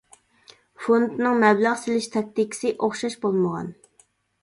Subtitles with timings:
[0.85, 3.73] فوندنىڭ مەبلەغ سېلىش تاكتىكىسى ئوخشاش بولمىغان.